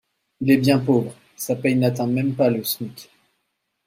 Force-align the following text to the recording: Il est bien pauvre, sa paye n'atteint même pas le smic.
Il 0.39 0.49
est 0.49 0.57
bien 0.57 0.79
pauvre, 0.79 1.13
sa 1.35 1.55
paye 1.55 1.75
n'atteint 1.75 2.07
même 2.07 2.33
pas 2.33 2.49
le 2.49 2.63
smic. 2.63 3.11